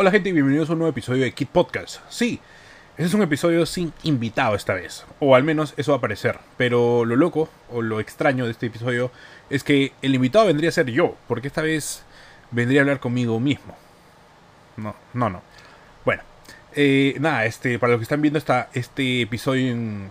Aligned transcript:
Hola 0.00 0.12
gente 0.12 0.30
y 0.30 0.32
bienvenidos 0.32 0.70
a 0.70 0.72
un 0.72 0.78
nuevo 0.78 0.90
episodio 0.90 1.24
de 1.24 1.32
Kid 1.32 1.48
Podcast. 1.48 2.00
Sí, 2.08 2.40
ese 2.96 3.08
es 3.08 3.14
un 3.14 3.22
episodio 3.22 3.66
sin 3.66 3.92
invitado 4.04 4.54
esta 4.54 4.74
vez, 4.74 5.04
o 5.20 5.34
al 5.34 5.44
menos 5.44 5.74
eso 5.76 5.92
va 5.92 5.98
a 5.98 6.00
parecer. 6.00 6.38
Pero 6.56 7.04
lo 7.04 7.14
loco 7.14 7.48
o 7.70 7.82
lo 7.82 8.00
extraño 8.00 8.44
de 8.44 8.52
este 8.52 8.66
episodio 8.66 9.10
es 9.50 9.64
que 9.64 9.92
el 10.00 10.14
invitado 10.14 10.46
vendría 10.46 10.70
a 10.70 10.72
ser 10.72 10.86
yo, 10.86 11.14
porque 11.26 11.48
esta 11.48 11.62
vez 11.62 12.04
vendría 12.52 12.80
a 12.80 12.82
hablar 12.82 13.00
conmigo 13.00 13.38
mismo. 13.38 13.76
No, 14.76 14.94
no, 15.14 15.28
no. 15.28 15.42
Eh, 16.74 17.16
nada, 17.18 17.46
este, 17.46 17.78
para 17.78 17.92
los 17.92 18.00
que 18.00 18.04
están 18.04 18.20
viendo 18.20 18.38
esta, 18.38 18.68
este 18.74 19.22
episodio 19.22 19.72
en 19.72 20.10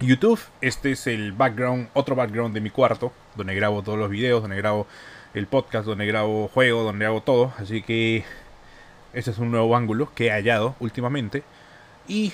YouTube, 0.00 0.40
este 0.60 0.92
es 0.92 1.06
el 1.06 1.32
background, 1.32 1.88
otro 1.94 2.14
background 2.14 2.54
de 2.54 2.60
mi 2.60 2.70
cuarto, 2.70 3.12
donde 3.36 3.54
grabo 3.54 3.82
todos 3.82 3.98
los 3.98 4.10
videos, 4.10 4.42
donde 4.42 4.56
grabo 4.56 4.86
el 5.34 5.46
podcast, 5.46 5.86
donde 5.86 6.06
grabo 6.06 6.48
juego, 6.48 6.82
donde 6.82 7.06
hago 7.06 7.22
todo. 7.22 7.52
Así 7.58 7.82
que 7.82 8.24
este 9.12 9.30
es 9.30 9.38
un 9.38 9.50
nuevo 9.50 9.76
ángulo 9.76 10.10
que 10.14 10.26
he 10.26 10.30
hallado 10.30 10.76
últimamente. 10.80 11.42
Y 12.08 12.32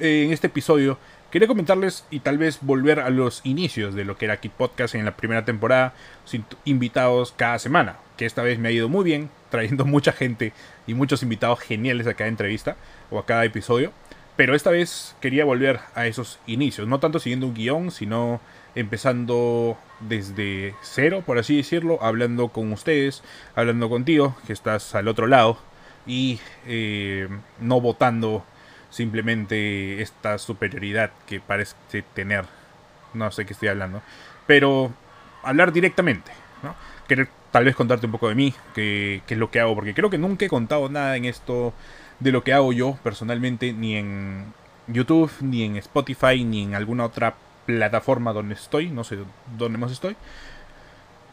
eh, 0.00 0.24
en 0.24 0.32
este 0.32 0.46
episodio 0.48 0.98
quería 1.30 1.48
comentarles 1.48 2.04
y 2.10 2.20
tal 2.20 2.38
vez 2.38 2.58
volver 2.60 3.00
a 3.00 3.10
los 3.10 3.40
inicios 3.44 3.94
de 3.94 4.04
lo 4.04 4.16
que 4.16 4.24
era 4.24 4.40
Kid 4.40 4.50
Podcast 4.52 4.94
en 4.94 5.04
la 5.04 5.16
primera 5.16 5.44
temporada, 5.44 5.94
sin 6.24 6.44
invitados 6.64 7.32
cada 7.36 7.58
semana. 7.58 7.96
Que 8.16 8.26
esta 8.26 8.42
vez 8.42 8.58
me 8.58 8.68
ha 8.68 8.72
ido 8.72 8.88
muy 8.88 9.04
bien, 9.04 9.30
trayendo 9.50 9.84
mucha 9.84 10.12
gente 10.12 10.52
y 10.86 10.94
muchos 10.94 11.22
invitados 11.22 11.60
geniales 11.60 12.06
a 12.06 12.14
cada 12.14 12.28
entrevista 12.28 12.76
o 13.10 13.18
a 13.18 13.26
cada 13.26 13.44
episodio. 13.44 13.92
Pero 14.36 14.54
esta 14.54 14.70
vez 14.70 15.16
quería 15.20 15.44
volver 15.44 15.80
a 15.94 16.06
esos 16.06 16.38
inicios, 16.46 16.86
no 16.86 17.00
tanto 17.00 17.18
siguiendo 17.18 17.48
un 17.48 17.54
guion, 17.54 17.90
sino 17.90 18.40
empezando 18.76 19.76
desde 19.98 20.76
cero, 20.80 21.24
por 21.26 21.38
así 21.38 21.56
decirlo, 21.56 21.98
hablando 22.02 22.48
con 22.50 22.72
ustedes, 22.72 23.24
hablando 23.56 23.88
contigo, 23.88 24.36
que 24.46 24.52
estás 24.52 24.94
al 24.94 25.08
otro 25.08 25.26
lado, 25.26 25.58
y 26.06 26.38
eh, 26.66 27.28
no 27.60 27.80
votando 27.80 28.44
simplemente 28.90 30.02
esta 30.02 30.38
superioridad 30.38 31.10
que 31.26 31.40
parece 31.40 32.02
tener. 32.14 32.44
No 33.14 33.30
sé 33.30 33.46
qué 33.46 33.52
estoy 33.52 33.68
hablando. 33.68 34.02
Pero 34.46 34.92
hablar 35.42 35.72
directamente. 35.72 36.30
¿no? 36.62 36.74
Querer 37.06 37.28
tal 37.50 37.64
vez 37.64 37.74
contarte 37.74 38.06
un 38.06 38.12
poco 38.12 38.28
de 38.28 38.34
mí, 38.34 38.54
qué, 38.74 39.22
es 39.26 39.38
lo 39.38 39.50
que 39.50 39.60
hago. 39.60 39.74
Porque 39.74 39.94
creo 39.94 40.10
que 40.10 40.18
nunca 40.18 40.44
he 40.44 40.48
contado 40.48 40.88
nada 40.88 41.16
en 41.16 41.24
esto 41.24 41.72
de 42.20 42.32
lo 42.32 42.42
que 42.42 42.52
hago 42.52 42.72
yo 42.72 42.98
personalmente, 43.02 43.72
ni 43.72 43.96
en 43.96 44.52
YouTube, 44.86 45.30
ni 45.40 45.64
en 45.64 45.76
Spotify, 45.76 46.44
ni 46.44 46.64
en 46.64 46.74
alguna 46.74 47.04
otra 47.04 47.34
plataforma 47.66 48.32
donde 48.32 48.54
estoy. 48.54 48.88
No 48.88 49.04
sé 49.04 49.18
dónde 49.56 49.78
más 49.78 49.92
estoy. 49.92 50.16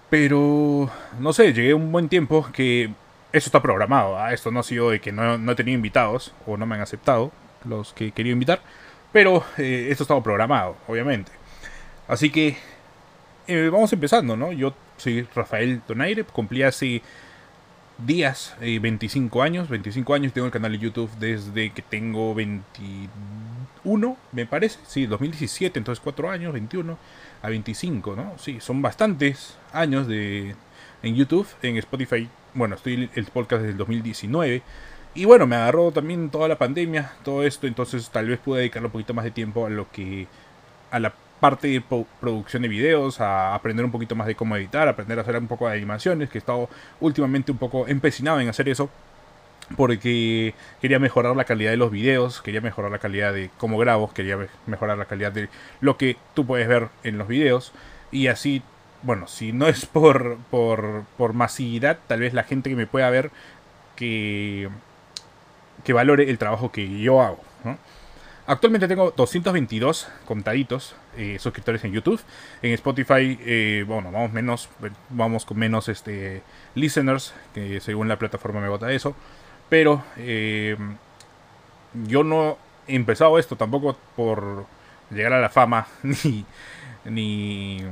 Pero, 0.10 0.90
no 1.20 1.34
sé, 1.34 1.54
llegué 1.54 1.74
un 1.74 1.92
buen 1.92 2.10
tiempo 2.10 2.48
que 2.54 2.92
eso 3.32 3.50
está 3.50 3.62
programado. 3.62 4.18
¿ah? 4.18 4.34
Esto 4.34 4.52
no 4.52 4.60
ha 4.60 4.64
sido 4.64 4.92
de 4.92 5.02
que 5.02 5.12
no, 5.12 5.52
he 5.52 5.56
tenido 5.56 5.76
invitados 5.76 6.34
o 6.46 6.58
no 6.58 6.66
me 6.66 6.76
han 6.76 6.82
aceptado 6.82 7.32
los 7.68 7.94
que 7.94 8.12
quería 8.12 8.34
invitar. 8.34 8.62
Pero 9.12 9.44
eh, 9.58 9.88
esto 9.90 10.04
estaba 10.04 10.22
programado, 10.22 10.78
obviamente. 10.88 11.32
Así 12.08 12.30
que 12.30 12.58
eh, 13.48 13.70
vamos 13.72 13.92
empezando, 13.94 14.36
¿no? 14.36 14.52
Yo 14.52 14.74
soy 14.98 15.28
Rafael 15.34 15.82
Donaire, 15.88 16.24
cumplí 16.26 16.64
hace 16.64 17.02
días 17.98 18.56
25 18.60 19.40
eh, 19.40 19.46
años. 19.46 19.70
25 19.70 20.14
años 20.14 20.34
tengo 20.34 20.48
el 20.48 20.54
canal 20.54 20.72
de 20.72 20.80
YouTube 20.80 21.10
desde 21.20 21.72
que 21.72 21.82
tengo 21.82 22.36
21, 22.36 24.18
me 24.32 24.46
parece. 24.46 24.80
Sí, 24.86 25.06
2017, 25.06 25.80
entonces 25.80 26.02
4 26.04 26.30
años, 26.30 26.54
21 26.54 26.98
a 27.42 27.50
25, 27.50 28.16
¿no? 28.16 28.34
Sí, 28.38 28.60
son 28.60 28.82
bastantes 28.82 29.58
años 29.72 30.08
de, 30.08 30.56
en 31.04 31.16
YouTube, 31.16 31.48
en 31.62 31.78
Spotify 31.78 32.30
bueno, 32.56 32.76
estoy 32.76 33.10
el 33.14 33.26
podcast 33.26 33.62
desde 33.62 33.74
el 33.74 33.78
2019. 33.78 34.64
Y 35.16 35.24
bueno, 35.26 35.48
me 35.48 35.56
agarró 35.56 35.92
también 35.92 36.30
toda 36.30 36.50
la 36.50 36.58
pandemia, 36.58 37.14
todo 37.24 37.44
esto, 37.44 37.68
entonces 37.68 38.10
tal 38.10 38.28
vez 38.28 38.38
pude 38.40 38.60
dedicarle 38.60 38.88
un 38.88 38.92
poquito 38.92 39.14
más 39.14 39.24
de 39.24 39.32
tiempo 39.32 39.66
a 39.66 39.70
lo 39.70 39.90
que. 39.92 40.28
a 40.92 41.00
la 41.00 41.14
parte 41.40 41.68
de 41.68 41.82
producción 42.20 42.64
de 42.64 42.68
videos, 42.70 43.22
a 43.22 43.56
aprender 43.56 43.86
un 43.86 43.92
poquito 43.92 44.16
más 44.16 44.28
de 44.28 44.36
cómo 44.36 44.56
editar, 44.56 44.88
aprender 44.88 45.20
a 45.20 45.22
hacer 45.22 45.38
un 45.38 45.48
poco 45.48 45.68
de 45.68 45.76
animaciones, 45.76 46.30
que 46.30 46.38
he 46.38 46.40
estado 46.40 46.70
últimamente 47.00 47.52
un 47.52 47.58
poco 47.58 47.88
empecinado 47.88 48.40
en 48.40 48.50
hacer 48.50 48.70
eso. 48.70 48.90
Porque 49.78 50.54
quería 50.82 51.00
mejorar 51.00 51.36
la 51.36 51.46
calidad 51.46 51.72
de 51.72 51.78
los 51.78 51.92
videos, 51.92 52.42
quería 52.42 52.62
mejorar 52.62 52.92
la 52.92 53.00
calidad 53.00 53.34
de 53.34 53.50
cómo 53.58 53.78
grabo, 53.80 54.14
quería 54.14 54.38
mejorar 54.68 54.98
la 54.98 55.06
calidad 55.06 55.32
de 55.32 55.50
lo 55.82 55.98
que 55.98 56.18
tú 56.36 56.46
puedes 56.46 56.68
ver 56.68 56.90
en 57.04 57.18
los 57.18 57.28
videos. 57.28 57.74
Y 58.12 58.28
así 58.28 58.64
bueno, 59.06 59.28
si 59.28 59.52
no 59.54 59.68
es 59.68 59.86
por, 59.86 60.38
por, 60.50 61.34
masividad, 61.34 62.00
tal 62.08 62.22
vez 62.22 62.34
la 62.34 62.44
gente 62.44 62.70
que 62.70 62.76
me 62.76 62.88
pueda 62.88 63.10
ver 63.10 63.32
que, 63.96 64.70
que 65.84 65.94
valore 65.94 66.30
el 66.30 66.38
trabajo 66.38 66.72
que 66.72 67.00
yo 67.00 67.22
hago. 67.22 67.40
Actualmente 68.48 68.88
tengo 68.88 69.10
222 69.10 70.08
contaditos 70.26 70.96
eh, 71.18 71.38
suscriptores 71.40 71.84
en 71.84 71.94
YouTube. 71.94 72.22
En 72.62 72.74
Spotify, 72.74 73.40
eh, 73.42 73.84
bueno, 73.88 74.12
vamos 74.12 74.32
menos, 74.34 74.70
vamos 75.10 75.46
con 75.46 75.58
menos 75.58 75.90
este, 75.90 76.44
listeners, 76.76 77.34
que 77.56 77.80
según 77.80 78.08
la 78.08 78.20
plataforma 78.20 78.62
me 78.62 78.70
vota 78.70 78.92
eso. 78.92 79.16
Pero 79.68 80.04
eh, 80.18 80.78
yo 82.08 82.24
no 82.24 82.60
he 82.88 82.96
empezado 82.96 83.40
esto 83.40 83.56
tampoco 83.56 83.98
por 84.16 84.68
llegar 85.10 85.34
a 85.34 85.42
la 85.42 85.50
fama, 85.50 85.88
ni, 86.04 86.46
ni 87.06 87.84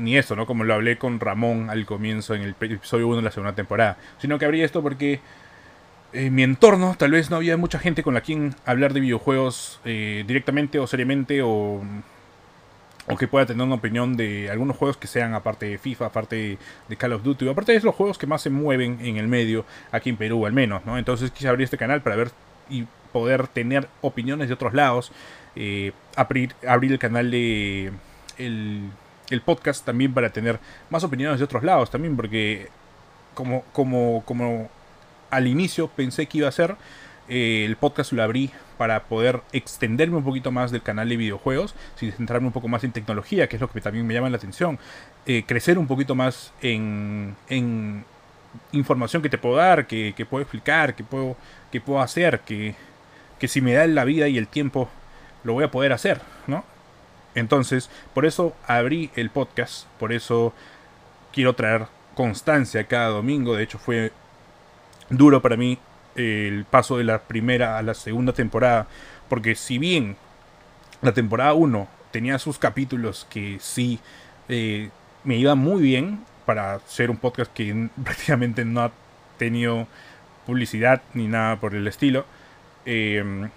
ni 0.00 0.16
eso, 0.16 0.34
¿no? 0.34 0.46
Como 0.46 0.64
lo 0.64 0.74
hablé 0.74 0.98
con 0.98 1.20
Ramón 1.20 1.70
al 1.70 1.84
comienzo 1.84 2.34
en 2.34 2.42
el 2.42 2.54
episodio 2.58 3.06
1 3.08 3.16
de 3.16 3.22
la 3.22 3.30
segunda 3.30 3.54
temporada, 3.54 3.98
sino 4.18 4.38
que 4.38 4.46
abrí 4.46 4.62
esto 4.62 4.82
porque 4.82 5.20
en 6.12 6.34
mi 6.34 6.42
entorno 6.42 6.94
tal 6.98 7.12
vez 7.12 7.30
no 7.30 7.36
había 7.36 7.56
mucha 7.56 7.78
gente 7.78 8.02
con 8.02 8.14
la 8.14 8.20
quien 8.20 8.54
hablar 8.64 8.92
de 8.92 9.00
videojuegos 9.00 9.80
eh, 9.84 10.24
directamente 10.26 10.78
o 10.78 10.86
seriamente 10.86 11.42
o, 11.42 11.82
o 13.06 13.16
que 13.16 13.28
pueda 13.28 13.46
tener 13.46 13.64
una 13.64 13.76
opinión 13.76 14.16
de 14.16 14.50
algunos 14.50 14.76
juegos 14.76 14.96
que 14.96 15.06
sean 15.06 15.34
aparte 15.34 15.66
de 15.66 15.78
FIFA, 15.78 16.06
aparte 16.06 16.58
de 16.88 16.96
Call 16.96 17.12
of 17.12 17.22
Duty, 17.22 17.48
aparte 17.48 17.72
de 17.72 17.80
los 17.80 17.94
juegos 17.94 18.18
que 18.18 18.26
más 18.26 18.42
se 18.42 18.50
mueven 18.50 18.98
en 19.02 19.16
el 19.16 19.28
medio, 19.28 19.64
aquí 19.92 20.10
en 20.10 20.16
Perú 20.16 20.46
al 20.46 20.52
menos, 20.52 20.84
¿no? 20.84 20.98
Entonces 20.98 21.30
quise 21.30 21.48
abrir 21.48 21.64
este 21.64 21.78
canal 21.78 22.02
para 22.02 22.16
ver 22.16 22.30
y 22.68 22.86
poder 23.12 23.48
tener 23.48 23.88
opiniones 24.00 24.48
de 24.48 24.54
otros 24.54 24.74
lados, 24.74 25.12
eh, 25.56 25.92
abrir, 26.16 26.54
abrir 26.66 26.92
el 26.92 26.98
canal 26.98 27.30
de... 27.30 27.92
El, 28.38 28.90
el 29.28 29.42
podcast 29.42 29.84
también 29.84 30.12
para 30.12 30.30
tener 30.30 30.58
más 30.88 31.04
opiniones 31.04 31.38
de 31.38 31.44
otros 31.44 31.62
lados 31.62 31.90
también, 31.90 32.16
porque 32.16 32.68
como, 33.34 33.62
como, 33.72 34.24
como 34.24 34.70
al 35.30 35.46
inicio 35.46 35.88
pensé 35.88 36.26
que 36.26 36.38
iba 36.38 36.48
a 36.48 36.52
ser, 36.52 36.76
eh, 37.28 37.64
el 37.64 37.76
podcast 37.76 38.12
lo 38.12 38.22
abrí 38.22 38.50
para 38.76 39.04
poder 39.04 39.42
extenderme 39.52 40.16
un 40.16 40.24
poquito 40.24 40.50
más 40.50 40.70
del 40.70 40.82
canal 40.82 41.08
de 41.08 41.16
videojuegos, 41.16 41.74
sin 41.96 42.12
centrarme 42.12 42.48
un 42.48 42.52
poco 42.52 42.68
más 42.68 42.82
en 42.82 42.92
tecnología, 42.92 43.48
que 43.48 43.56
es 43.56 43.60
lo 43.60 43.70
que 43.70 43.80
también 43.80 44.06
me 44.06 44.14
llama 44.14 44.30
la 44.30 44.36
atención, 44.36 44.78
eh, 45.26 45.44
crecer 45.46 45.78
un 45.78 45.86
poquito 45.86 46.14
más 46.14 46.52
en, 46.60 47.36
en 47.48 48.04
información 48.72 49.22
que 49.22 49.28
te 49.28 49.38
puedo 49.38 49.56
dar, 49.56 49.86
que, 49.86 50.14
que 50.16 50.26
puedo 50.26 50.42
explicar, 50.42 50.94
que 50.94 51.04
puedo, 51.04 51.36
que 51.70 51.80
puedo 51.80 52.00
hacer, 52.00 52.40
que, 52.40 52.74
que 53.38 53.48
si 53.48 53.60
me 53.60 53.74
da 53.74 53.86
la 53.86 54.04
vida 54.04 54.28
y 54.28 54.38
el 54.38 54.48
tiempo 54.48 54.88
lo 55.44 55.52
voy 55.52 55.64
a 55.64 55.70
poder 55.70 55.92
hacer, 55.92 56.20
¿no? 56.46 56.64
Entonces, 57.34 57.90
por 58.12 58.26
eso 58.26 58.54
abrí 58.66 59.10
el 59.14 59.30
podcast, 59.30 59.86
por 59.98 60.12
eso 60.12 60.52
quiero 61.32 61.54
traer 61.54 61.86
constancia 62.14 62.84
cada 62.84 63.08
domingo. 63.08 63.54
De 63.54 63.62
hecho, 63.62 63.78
fue 63.78 64.12
duro 65.10 65.42
para 65.42 65.56
mí 65.56 65.78
el 66.16 66.64
paso 66.64 66.98
de 66.98 67.04
la 67.04 67.20
primera 67.20 67.78
a 67.78 67.82
la 67.82 67.94
segunda 67.94 68.32
temporada, 68.32 68.86
porque 69.28 69.54
si 69.54 69.78
bien 69.78 70.16
la 71.02 71.12
temporada 71.12 71.52
1 71.54 71.88
tenía 72.10 72.38
sus 72.38 72.58
capítulos 72.58 73.26
que 73.30 73.58
sí 73.60 74.00
eh, 74.48 74.90
me 75.24 75.36
iba 75.36 75.54
muy 75.54 75.82
bien 75.82 76.24
para 76.46 76.80
ser 76.80 77.10
un 77.10 77.16
podcast 77.16 77.52
que 77.52 77.88
prácticamente 78.04 78.64
no 78.64 78.82
ha 78.82 78.92
tenido 79.38 79.86
publicidad 80.46 81.02
ni 81.14 81.28
nada 81.28 81.56
por 81.56 81.74
el 81.74 81.86
estilo. 81.86 82.24
Eh, 82.86 83.48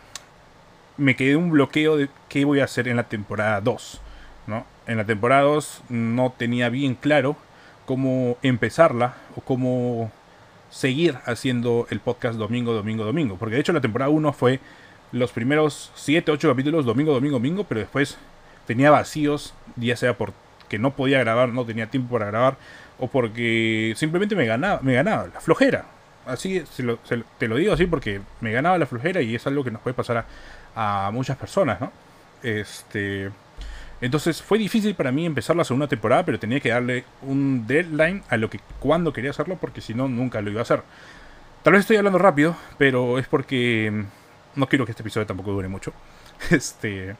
me 0.97 1.15
quedé 1.15 1.35
un 1.35 1.49
bloqueo 1.49 1.97
de 1.97 2.09
qué 2.29 2.45
voy 2.45 2.59
a 2.59 2.65
hacer 2.65 2.87
en 2.87 2.97
la 2.97 3.09
temporada 3.09 3.61
2. 3.61 4.01
¿no? 4.47 4.65
En 4.85 4.97
la 4.97 5.05
temporada 5.05 5.43
2 5.43 5.83
no 5.89 6.33
tenía 6.37 6.69
bien 6.69 6.95
claro 6.95 7.35
cómo 7.85 8.37
empezarla 8.41 9.15
o 9.35 9.41
cómo 9.41 10.11
seguir 10.73 11.19
haciendo 11.25 11.85
el 11.91 11.99
podcast 11.99 12.37
domingo, 12.37 12.73
domingo, 12.73 13.05
domingo. 13.05 13.37
Porque 13.37 13.55
de 13.55 13.61
hecho 13.61 13.73
la 13.73 13.81
temporada 13.81 14.09
1 14.09 14.33
fue 14.33 14.59
los 15.11 15.31
primeros 15.31 15.91
7, 15.93 16.31
8 16.31 16.49
capítulos 16.49 16.83
domingo, 16.83 17.13
domingo, 17.13 17.35
domingo, 17.35 17.63
pero 17.63 17.79
después 17.79 18.17
tenía 18.65 18.89
vacíos, 18.89 19.53
ya 19.75 19.95
sea 19.95 20.17
porque 20.17 20.79
no 20.79 20.95
podía 20.95 21.19
grabar, 21.19 21.49
no 21.49 21.63
tenía 21.63 21.91
tiempo 21.91 22.13
para 22.13 22.25
grabar, 22.25 22.57
o 22.97 23.07
porque 23.07 23.93
simplemente 23.95 24.35
me 24.35 24.47
ganaba, 24.47 24.79
me 24.81 24.95
ganaba 24.95 25.27
la 25.31 25.39
flojera. 25.39 25.85
Así 26.25 26.63
te 27.37 27.47
lo 27.47 27.55
digo 27.55 27.73
así 27.73 27.85
porque 27.85 28.21
me 28.41 28.51
ganaba 28.51 28.77
la 28.77 28.87
flojera 28.87 29.21
y 29.21 29.35
es 29.35 29.45
algo 29.45 29.63
que 29.63 29.71
nos 29.71 29.81
puede 29.81 29.93
pasar 29.93 30.25
a, 30.75 31.07
a 31.07 31.11
muchas 31.11 31.37
personas, 31.37 31.81
¿no? 31.81 31.91
Este, 32.41 33.29
entonces 34.03 34.41
fue 34.41 34.57
difícil 34.57 34.95
para 34.95 35.13
mí 35.13 35.25
empezar 35.25 35.55
la 35.55 35.63
segunda 35.63 35.87
temporada, 35.87 36.25
pero 36.25 36.37
tenía 36.37 36.59
que 36.59 36.67
darle 36.67 37.05
un 37.21 37.65
deadline 37.65 38.21
a 38.27 38.35
lo 38.35 38.49
que 38.49 38.59
cuando 38.79 39.13
quería 39.13 39.29
hacerlo, 39.29 39.57
porque 39.61 39.79
si 39.79 39.93
no, 39.93 40.09
nunca 40.09 40.41
lo 40.41 40.51
iba 40.51 40.59
a 40.59 40.63
hacer. 40.63 40.83
Tal 41.63 41.71
vez 41.71 41.79
estoy 41.79 41.95
hablando 41.95 42.19
rápido, 42.19 42.53
pero 42.77 43.17
es 43.17 43.29
porque 43.29 43.89
mm, 43.89 44.59
no 44.59 44.67
quiero 44.67 44.83
que 44.83 44.91
este 44.91 45.03
episodio 45.03 45.25
tampoco 45.25 45.53
dure 45.53 45.69
mucho. 45.69 45.93
Este, 46.51 47.15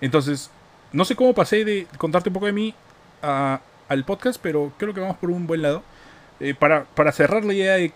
entonces, 0.00 0.50
no 0.92 1.04
sé 1.04 1.14
cómo 1.14 1.34
pasé 1.34 1.64
de 1.64 1.86
contarte 1.98 2.30
un 2.30 2.32
poco 2.32 2.46
de 2.46 2.52
mí 2.52 2.74
al 3.22 4.04
podcast, 4.04 4.40
pero 4.42 4.72
creo 4.76 4.92
que 4.92 5.00
vamos 5.00 5.18
por 5.18 5.30
un 5.30 5.46
buen 5.46 5.62
lado. 5.62 5.84
Eh, 6.40 6.52
para, 6.52 6.82
para 6.82 7.12
cerrar 7.12 7.44
la 7.44 7.54
idea 7.54 7.74
de 7.74 7.92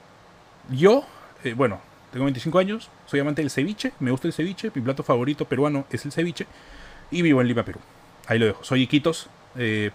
yo, 0.71 1.05
eh, 1.43 1.55
bueno, 1.55 1.81
tengo 2.13 2.25
25 2.27 2.57
años, 2.61 2.89
soy 3.07 3.19
amante 3.19 3.43
del 3.43 3.51
ceviche, 3.51 3.95
me 3.99 4.13
gusta 4.13 4.29
el 4.29 4.33
ceviche, 4.33 4.71
mi 4.73 4.81
plato 4.81 5.03
favorito 5.03 5.45
peruano 5.45 5.87
es 5.91 6.05
el 6.05 6.13
ceviche 6.13 6.47
y 7.11 7.23
vivo 7.23 7.41
en 7.41 7.49
Lima, 7.49 7.65
Perú. 7.65 7.81
Ahí 8.29 8.39
lo 8.39 8.47
dejo. 8.47 8.63
Soy 8.63 8.83
Iquitos, 8.83 9.29
eh, 9.57 9.91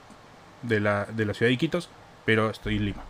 de, 0.63 0.79
la, 0.79 1.05
de 1.05 1.25
la 1.25 1.33
ciudad 1.33 1.49
de 1.49 1.53
Iquitos, 1.53 1.89
pero 2.25 2.49
estoy 2.49 2.77
en 2.77 2.85
Lima. 2.85 3.03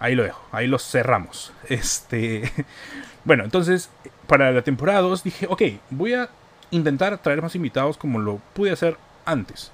Ahí 0.00 0.16
lo 0.16 0.24
dejo, 0.24 0.44
ahí 0.52 0.66
lo 0.66 0.78
cerramos. 0.78 1.52
Este, 1.68 2.50
bueno, 3.24 3.44
entonces 3.44 3.88
para 4.26 4.50
la 4.52 4.62
temporada 4.62 5.00
2 5.00 5.22
dije, 5.22 5.46
ok, 5.48 5.62
voy 5.90 6.14
a 6.14 6.28
intentar 6.70 7.16
traer 7.18 7.40
más 7.40 7.54
invitados 7.54 7.96
como 7.96 8.18
lo 8.18 8.40
pude 8.52 8.72
hacer 8.72 8.96
antes. 9.24 9.70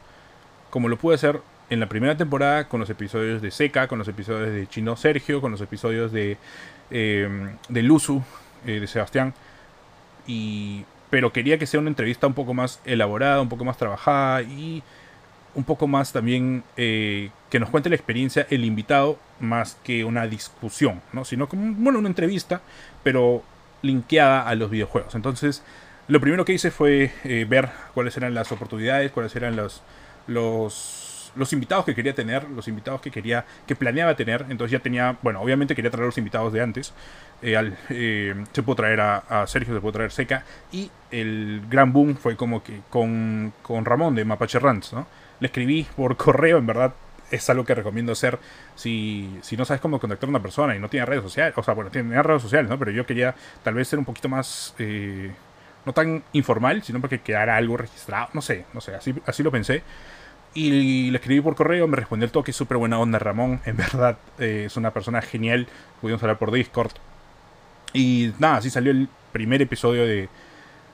Como 0.68 0.88
lo 0.88 0.98
pude 0.98 1.14
hacer 1.14 1.40
en 1.70 1.80
la 1.80 1.88
primera 1.88 2.16
temporada 2.16 2.68
con 2.68 2.80
los 2.80 2.90
episodios 2.90 3.40
de 3.40 3.50
Seca, 3.50 3.88
con 3.88 3.98
los 3.98 4.08
episodios 4.08 4.52
de 4.52 4.66
Chino 4.66 4.96
Sergio, 4.96 5.40
con 5.40 5.52
los 5.52 5.60
episodios 5.60 6.12
de, 6.12 6.36
eh, 6.90 7.56
de 7.68 7.82
Luzu, 7.82 8.22
eh, 8.66 8.80
de 8.80 8.86
Sebastián. 8.86 9.32
Y, 10.26 10.84
pero 11.10 11.32
quería 11.32 11.58
que 11.58 11.66
sea 11.66 11.80
una 11.80 11.90
entrevista 11.90 12.26
un 12.26 12.34
poco 12.34 12.54
más 12.54 12.80
elaborada, 12.84 13.42
un 13.42 13.48
poco 13.48 13.64
más 13.64 13.76
trabajada 13.76 14.42
y 14.42 14.82
un 15.54 15.64
poco 15.64 15.86
más 15.86 16.12
también 16.12 16.62
eh, 16.76 17.30
que 17.50 17.58
nos 17.58 17.70
cuente 17.70 17.88
la 17.88 17.96
experiencia 17.96 18.46
el 18.50 18.64
invitado 18.64 19.18
más 19.40 19.76
que 19.82 20.04
una 20.04 20.26
discusión, 20.26 21.02
¿no? 21.12 21.24
Sino 21.24 21.48
como, 21.48 21.74
bueno, 21.74 21.98
una 21.98 22.08
entrevista, 22.08 22.60
pero 23.02 23.42
linkeada 23.82 24.46
a 24.46 24.54
los 24.54 24.70
videojuegos. 24.70 25.14
Entonces, 25.14 25.64
lo 26.06 26.20
primero 26.20 26.44
que 26.44 26.52
hice 26.52 26.70
fue 26.70 27.12
eh, 27.24 27.46
ver 27.48 27.70
cuáles 27.94 28.16
eran 28.16 28.34
las 28.34 28.52
oportunidades, 28.52 29.10
cuáles 29.10 29.34
eran 29.34 29.56
los, 29.56 29.82
los, 30.26 31.09
los 31.34 31.52
invitados 31.52 31.84
que 31.84 31.94
quería 31.94 32.14
tener, 32.14 32.48
los 32.50 32.68
invitados 32.68 33.00
que 33.00 33.10
quería, 33.10 33.44
que 33.66 33.76
planeaba 33.76 34.14
tener. 34.16 34.46
Entonces 34.48 34.72
ya 34.72 34.80
tenía, 34.80 35.16
bueno, 35.22 35.40
obviamente 35.40 35.74
quería 35.74 35.90
traer 35.90 36.06
los 36.06 36.18
invitados 36.18 36.52
de 36.52 36.62
antes. 36.62 36.92
Eh, 37.42 37.56
al, 37.56 37.76
eh, 37.88 38.34
se 38.52 38.62
pudo 38.62 38.76
traer 38.76 39.00
a, 39.00 39.46
Sergio, 39.46 39.74
se 39.74 39.80
pudo 39.80 39.92
traer 39.92 40.12
Seca. 40.12 40.44
Y 40.72 40.90
el 41.10 41.62
gran 41.68 41.92
boom 41.92 42.16
fue 42.16 42.36
como 42.36 42.62
que 42.62 42.80
con, 42.90 43.52
con 43.62 43.84
Ramón 43.84 44.14
de 44.14 44.24
Mapache 44.24 44.58
Rants, 44.58 44.92
¿no? 44.92 45.06
Le 45.40 45.46
escribí 45.46 45.86
por 45.96 46.16
correo, 46.16 46.58
en 46.58 46.66
verdad 46.66 46.92
es 47.30 47.48
algo 47.48 47.64
que 47.64 47.74
recomiendo 47.74 48.12
hacer 48.12 48.40
si, 48.74 49.38
si 49.40 49.56
no 49.56 49.64
sabes 49.64 49.80
cómo 49.80 50.00
contactar 50.00 50.28
a 50.28 50.30
una 50.30 50.42
persona 50.42 50.74
y 50.74 50.80
no 50.80 50.88
tiene 50.88 51.06
redes 51.06 51.22
sociales. 51.22 51.54
O 51.56 51.62
sea, 51.62 51.74
bueno, 51.74 51.90
tiene 51.90 52.20
redes 52.22 52.42
sociales, 52.42 52.68
¿no? 52.68 52.78
Pero 52.78 52.90
yo 52.90 53.06
quería 53.06 53.34
tal 53.62 53.74
vez 53.74 53.88
ser 53.88 53.98
un 53.98 54.04
poquito 54.04 54.28
más 54.28 54.74
no 55.84 55.92
tan 55.92 56.22
informal, 56.32 56.82
sino 56.82 57.00
porque 57.00 57.20
quedara 57.20 57.56
algo 57.56 57.76
registrado, 57.76 58.28
no 58.32 58.42
sé, 58.42 58.66
no 58.72 58.80
sé, 58.80 58.94
así, 58.94 59.14
así 59.26 59.42
lo 59.42 59.50
pensé. 59.50 59.82
Y 60.52 61.10
le 61.10 61.18
escribí 61.18 61.40
por 61.40 61.54
correo, 61.54 61.86
me 61.86 61.96
respondió 61.96 62.24
el 62.24 62.32
toque, 62.32 62.52
súper 62.52 62.76
buena 62.76 62.98
onda 62.98 63.18
Ramón, 63.18 63.60
en 63.64 63.76
verdad 63.76 64.18
eh, 64.38 64.64
es 64.66 64.76
una 64.76 64.92
persona 64.92 65.22
genial, 65.22 65.68
pudimos 66.00 66.22
hablar 66.22 66.38
por 66.38 66.50
Discord. 66.50 66.92
Y 67.92 68.32
nada, 68.38 68.56
así 68.56 68.70
salió 68.70 68.90
el 68.92 69.08
primer 69.32 69.62
episodio 69.62 70.06
de, 70.06 70.28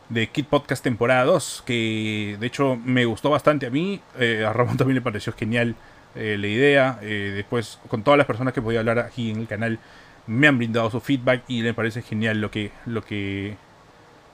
de 0.08 0.26
Kid 0.28 0.46
Podcast 0.46 0.82
temporada 0.82 1.24
2, 1.24 1.64
que 1.66 2.36
de 2.38 2.46
hecho 2.46 2.76
me 2.76 3.04
gustó 3.06 3.30
bastante 3.30 3.66
a 3.66 3.70
mí, 3.70 4.00
eh, 4.18 4.44
a 4.46 4.52
Ramón 4.52 4.76
también 4.78 4.96
le 4.96 5.02
pareció 5.02 5.32
genial 5.32 5.74
eh, 6.14 6.36
la 6.38 6.46
idea, 6.46 6.98
después 7.02 7.78
con 7.88 8.02
todas 8.02 8.18
las 8.18 8.26
personas 8.26 8.54
que 8.54 8.62
podía 8.62 8.80
hablar 8.80 8.98
aquí 8.98 9.30
en 9.30 9.40
el 9.40 9.46
canal 9.46 9.78
me 10.26 10.48
han 10.48 10.58
brindado 10.58 10.90
su 10.90 11.00
feedback 11.00 11.44
y 11.48 11.62
le 11.62 11.74
parece 11.74 12.02
genial 12.02 12.40
lo 12.40 12.50
que, 12.50 12.72
lo 12.84 13.02
que 13.02 13.56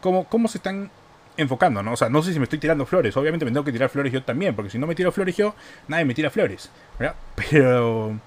cómo, 0.01 0.49
se 0.49 0.59
están 0.59 0.91
enfocando, 1.37 1.83
¿no? 1.83 1.93
O 1.93 1.97
sea, 1.97 2.09
no 2.09 2.23
sé 2.23 2.33
si 2.33 2.39
me 2.39 2.45
estoy 2.45 2.59
tirando 2.59 2.87
flores. 2.87 3.17
Obviamente 3.17 3.45
me 3.45 3.51
tengo 3.51 3.65
que 3.65 3.73
tirar 3.73 3.89
flores 3.89 4.13
yo 4.13 4.23
también, 4.23 4.55
porque 4.55 4.71
si 4.71 4.79
no 4.79 4.87
me 4.87 4.95
tiro 4.95 5.13
flores 5.13 5.37
yo, 5.37 5.55
nadie 5.89 6.05
me 6.05 6.15
tira 6.15 6.31
flores. 6.31 6.71
¿verdad? 6.99 7.17
Pero. 7.51 8.19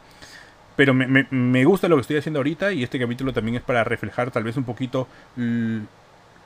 Pero 0.75 0.94
me, 0.94 1.63
gusta 1.63 1.88
lo 1.88 1.96
que 1.96 2.02
estoy 2.02 2.18
haciendo 2.18 2.40
ahorita 2.40 2.74
y 2.74 2.84
este 2.84 3.00
capítulo 3.00 3.31
también 3.31 3.56
es 3.56 3.62
para 3.62 3.86
reflejar 3.86 4.31
tal 4.31 4.44
vez 4.44 4.57
un 4.57 4.66
poquito 4.66 5.07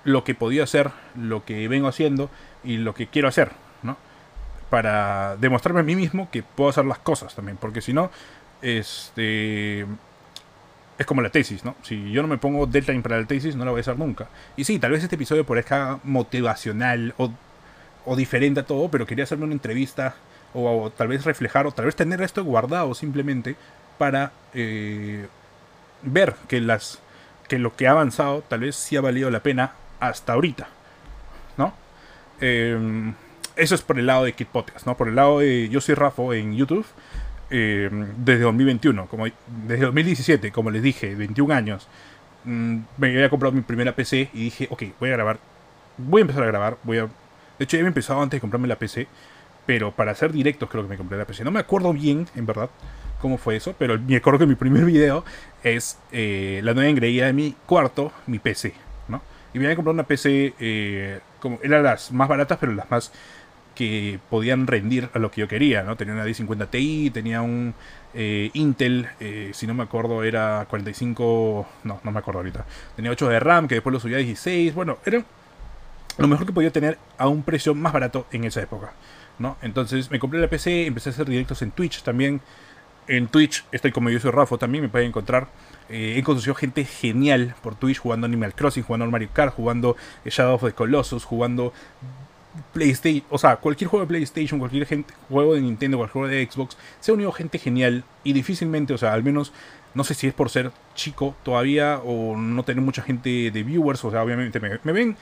lo 0.03 0.23
que 0.23 0.35
podía 0.35 0.63
hacer, 0.63 0.91
lo 1.17 1.45
que 1.45 1.67
vengo 1.67 1.87
haciendo 1.87 2.29
y 2.63 2.77
lo 2.77 2.93
que 2.93 3.07
quiero 3.07 3.27
hacer, 3.27 3.53
¿no? 3.81 3.97
Para 4.69 5.35
demostrarme 5.37 5.79
a 5.79 5.83
mí 5.83 5.95
mismo 5.95 6.29
que 6.29 6.43
puedo 6.43 6.69
hacer 6.69 6.85
las 6.85 6.99
cosas 6.99 7.33
también, 7.33 7.57
porque 7.57 7.81
si 7.81 7.91
no, 7.91 8.11
este 8.61 9.87
es 10.99 11.05
como 11.05 11.21
la 11.21 11.29
tesis, 11.29 11.63
¿no? 11.63 11.75
Si 11.81 12.11
yo 12.11 12.21
no 12.21 12.27
me 12.27 12.37
pongo 12.37 12.67
deadline 12.67 13.01
para 13.01 13.19
la 13.19 13.25
tesis, 13.25 13.55
no 13.55 13.63
la 13.63 13.71
voy 13.71 13.79
a 13.79 13.81
hacer 13.81 13.97
nunca. 13.97 14.27
Y 14.57 14.65
sí, 14.65 14.79
tal 14.79 14.91
vez 14.91 15.01
este 15.01 15.15
episodio 15.15 15.45
parezca 15.45 15.99
motivacional 16.03 17.15
o, 17.17 18.15
diferente 18.17 18.59
a 18.59 18.65
todo, 18.65 18.89
pero 18.91 19.05
quería 19.07 19.23
hacerme 19.23 19.45
una 19.45 19.53
entrevista 19.53 20.15
o, 20.53 20.91
tal 20.91 21.07
vez 21.07 21.23
reflejar 21.23 21.65
o 21.67 21.71
tal 21.71 21.85
vez 21.85 21.95
tener 21.95 22.21
esto 22.21 22.43
guardado 22.43 22.93
simplemente 22.93 23.55
para 23.97 24.33
eh, 24.53 25.27
ver 26.01 26.35
que, 26.49 26.59
las, 26.59 26.99
que 27.47 27.59
lo 27.59 27.75
que 27.77 27.87
ha 27.87 27.91
avanzado 27.91 28.41
tal 28.41 28.61
vez 28.61 28.75
sí 28.75 28.97
ha 28.97 29.01
valido 29.01 29.29
la 29.29 29.39
pena 29.41 29.71
hasta 30.01 30.33
ahorita, 30.33 30.67
¿no? 31.55 31.73
Em, 32.41 33.13
eso 33.55 33.75
es 33.75 33.81
por 33.81 33.99
el 33.99 34.07
lado 34.07 34.25
de 34.25 34.33
Kid 34.33 34.47
¿no? 34.85 34.97
Por 34.97 35.07
el 35.07 35.15
lado 35.15 35.39
de 35.39 35.69
Yo 35.69 35.79
soy 35.79 35.95
Rafo 35.95 36.33
en 36.33 36.55
YouTube 36.55 36.85
eh, 37.49 37.89
desde 38.17 38.43
2021, 38.43 39.07
como, 39.07 39.25
desde 39.67 39.85
2017, 39.85 40.51
como 40.51 40.71
les 40.71 40.81
dije, 40.81 41.15
21 41.15 41.53
años. 41.53 41.87
Mm, 42.45 42.77
me 42.97 43.07
había 43.07 43.29
comprado 43.29 43.53
mi 43.53 43.61
primera 43.61 43.95
PC 43.95 44.29
y 44.33 44.45
dije, 44.45 44.67
ok, 44.69 44.83
voy 44.99 45.09
a 45.09 45.13
grabar, 45.13 45.39
voy 45.97 46.21
a 46.21 46.23
empezar 46.23 46.43
a 46.43 46.47
grabar, 46.47 46.77
voy 46.83 46.99
a... 46.99 47.01
De 47.03 47.65
hecho, 47.65 47.75
ya 47.75 47.81
había 47.81 47.89
empezado 47.89 48.21
antes 48.21 48.37
de 48.37 48.41
comprarme 48.41 48.67
la 48.67 48.77
PC, 48.77 49.07
pero 49.65 49.91
para 49.91 50.11
hacer 50.11 50.31
directos 50.31 50.69
creo 50.69 50.83
que 50.83 50.89
me 50.89 50.97
compré 50.97 51.17
la 51.17 51.25
PC. 51.25 51.43
No 51.43 51.51
me 51.51 51.59
acuerdo 51.59 51.91
bien, 51.91 52.27
en 52.35 52.45
verdad, 52.45 52.69
cómo 53.19 53.37
fue 53.37 53.55
eso, 53.55 53.75
pero 53.77 53.99
me 53.99 54.15
acuerdo 54.15 54.39
que 54.39 54.45
mi 54.45 54.55
primer 54.55 54.85
video 54.85 55.25
es 55.63 55.99
eh, 56.11 56.61
la 56.63 56.73
nueva 56.73 56.89
engreída 56.89 57.25
de 57.25 57.33
mi 57.33 57.55
cuarto, 57.65 58.11
mi 58.27 58.39
PC, 58.39 58.73
¿no? 59.07 59.21
Y 59.53 59.59
me 59.59 59.65
había 59.65 59.75
comprado 59.75 59.93
una 59.93 60.03
PC, 60.03 60.53
eh, 60.59 61.19
como, 61.39 61.59
eran 61.61 61.83
las 61.83 62.11
más 62.11 62.29
baratas, 62.29 62.57
pero 62.59 62.73
las 62.73 62.89
más 62.89 63.11
que 63.79 64.19
podían 64.29 64.67
rendir 64.67 65.09
a 65.13 65.19
lo 65.19 65.31
que 65.31 65.39
yo 65.39 65.47
quería, 65.47 65.83
¿no? 65.83 65.95
Tenía 65.95 66.13
una 66.13 66.25
D50 66.25 66.69
Ti, 66.69 67.11
tenía 67.11 67.41
un 67.41 67.73
eh, 68.13 68.51
Intel, 68.51 69.07
eh, 69.21 69.51
si 69.53 69.67
no 69.67 69.73
me 69.73 69.83
acuerdo 69.83 70.21
era 70.25 70.65
45, 70.69 71.65
no, 71.85 72.01
no 72.03 72.11
me 72.11 72.19
acuerdo 72.19 72.41
ahorita. 72.41 72.65
Tenía 72.97 73.09
8 73.09 73.29
de 73.29 73.39
RAM, 73.39 73.69
que 73.69 73.75
después 73.75 73.93
lo 73.93 74.01
subía 74.01 74.17
a 74.17 74.19
16, 74.19 74.75
bueno, 74.75 74.97
era 75.05 75.23
lo 76.17 76.27
mejor 76.27 76.45
que 76.45 76.51
podía 76.51 76.71
tener 76.71 76.97
a 77.17 77.29
un 77.29 77.41
precio 77.41 77.73
más 77.73 77.93
barato 77.93 78.27
en 78.33 78.43
esa 78.43 78.61
época, 78.61 78.91
¿no? 79.37 79.55
Entonces 79.61 80.11
me 80.11 80.19
compré 80.19 80.41
la 80.41 80.49
PC, 80.49 80.85
empecé 80.85 81.11
a 81.11 81.13
hacer 81.13 81.29
directos 81.29 81.61
en 81.61 81.71
Twitch 81.71 82.03
también. 82.03 82.41
En 83.07 83.29
Twitch 83.29 83.63
estoy 83.71 83.93
como 83.93 84.09
yo 84.09 84.19
soy 84.19 84.31
Rafa, 84.31 84.57
también 84.57 84.83
me 84.83 84.89
pueden 84.89 85.07
encontrar. 85.07 85.47
Eh, 85.87 86.15
he 86.17 86.23
conocido 86.23 86.53
gente 86.53 86.83
genial 86.83 87.55
por 87.63 87.75
Twitch 87.75 87.99
jugando 87.99 88.25
Animal 88.25 88.53
Crossing, 88.53 88.83
jugando 88.83 89.09
Mario 89.09 89.29
Kart, 89.31 89.53
jugando 89.53 89.95
Shadow 90.25 90.55
of 90.55 90.65
the 90.65 90.73
Colossus, 90.73 91.23
jugando 91.23 91.71
PlayStation, 92.73 93.25
o 93.29 93.37
sea, 93.37 93.57
cualquier 93.57 93.89
juego 93.89 94.05
de 94.05 94.09
PlayStation, 94.09 94.59
cualquier 94.59 94.85
gente, 94.85 95.13
juego 95.29 95.55
de 95.55 95.61
Nintendo, 95.61 95.97
cualquier 95.97 96.13
juego 96.13 96.27
de 96.27 96.47
Xbox, 96.49 96.77
se 96.99 97.11
ha 97.11 97.13
unido 97.13 97.31
gente 97.31 97.59
genial 97.59 98.03
y 98.23 98.33
difícilmente, 98.33 98.93
o 98.93 98.97
sea, 98.97 99.13
al 99.13 99.23
menos 99.23 99.53
no 99.93 100.03
sé 100.03 100.13
si 100.13 100.27
es 100.27 100.33
por 100.33 100.49
ser 100.49 100.71
chico 100.95 101.35
todavía 101.43 101.99
o 102.03 102.35
no 102.37 102.63
tener 102.63 102.83
mucha 102.83 103.01
gente 103.01 103.51
de 103.51 103.63
viewers, 103.63 104.03
o 104.03 104.11
sea, 104.11 104.23
obviamente 104.23 104.59
me, 104.59 104.93
ven 104.93 105.17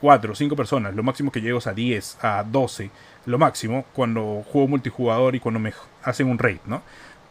4 0.00 0.32
o 0.32 0.34
5 0.34 0.56
personas, 0.56 0.94
lo 0.94 1.02
máximo 1.02 1.32
que 1.32 1.40
llego 1.40 1.58
es 1.58 1.66
a 1.66 1.74
10, 1.74 2.18
a 2.22 2.44
12, 2.44 2.90
lo 3.26 3.38
máximo 3.38 3.84
cuando 3.92 4.44
juego 4.50 4.68
multijugador 4.68 5.34
y 5.34 5.40
cuando 5.40 5.60
me 5.60 5.72
hacen 6.02 6.28
un 6.28 6.38
raid, 6.38 6.60
¿no? 6.66 6.82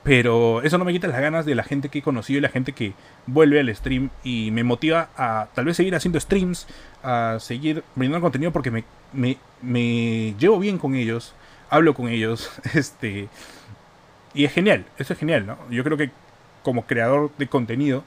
Pero 0.06 0.62
eso 0.62 0.78
no 0.78 0.86
me 0.86 0.94
quita 0.94 1.08
las 1.08 1.20
ganas 1.20 1.48
de 1.48 1.56
la 1.56 1.64
gente 1.64 1.90
que 1.90 1.98
he 1.98 2.02
conocido 2.04 2.38
y 2.38 2.42
la 2.42 2.50
gente 2.50 2.74
que 2.74 2.94
vuelve 3.26 3.60
al 3.60 3.76
stream 3.76 4.12
y 4.24 4.52
me 4.52 4.64
motiva 4.64 5.10
a 5.18 5.48
tal 5.56 5.66
vez 5.66 5.78
seguir 5.78 5.96
haciendo 5.96 6.20
streams, 6.20 6.68
a 7.02 7.38
seguir 7.40 7.84
brindando 7.96 8.22
contenido 8.22 8.52
porque 8.52 8.70
me, 8.70 8.84
me, 9.14 9.38
me 9.64 10.36
llevo 10.38 10.60
bien 10.60 10.78
con 10.78 10.94
ellos, 10.94 11.34
hablo 11.72 11.96
con 11.96 12.08
ellos, 12.08 12.52
este... 12.76 13.30
Y 14.36 14.46
es 14.46 14.54
genial, 14.54 14.86
eso 15.00 15.14
es 15.14 15.20
genial, 15.20 15.48
¿no? 15.48 15.58
Yo 15.72 15.84
creo 15.84 15.98
que 15.98 16.12
como 16.62 16.86
creador 16.86 17.32
de 17.40 17.48
contenido, 17.48 18.04